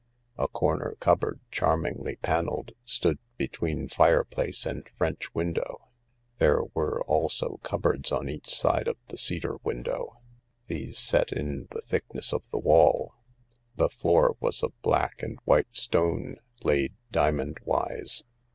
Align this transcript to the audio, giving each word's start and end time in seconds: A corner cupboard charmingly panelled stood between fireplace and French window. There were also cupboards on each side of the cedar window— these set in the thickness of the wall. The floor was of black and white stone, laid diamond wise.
A 0.35 0.47
corner 0.47 0.95
cupboard 0.99 1.39
charmingly 1.51 2.15
panelled 2.15 2.71
stood 2.85 3.19
between 3.37 3.87
fireplace 3.87 4.65
and 4.65 4.89
French 4.97 5.31
window. 5.35 5.89
There 6.39 6.63
were 6.73 7.01
also 7.03 7.59
cupboards 7.61 8.11
on 8.11 8.27
each 8.27 8.47
side 8.51 8.87
of 8.87 8.97
the 9.09 9.17
cedar 9.19 9.57
window— 9.63 10.17
these 10.65 10.97
set 10.97 11.31
in 11.31 11.67
the 11.69 11.83
thickness 11.83 12.33
of 12.33 12.49
the 12.49 12.57
wall. 12.57 13.13
The 13.75 13.89
floor 13.89 14.35
was 14.39 14.63
of 14.63 14.73
black 14.81 15.21
and 15.21 15.37
white 15.45 15.75
stone, 15.75 16.37
laid 16.63 16.93
diamond 17.11 17.59
wise. 17.63 18.23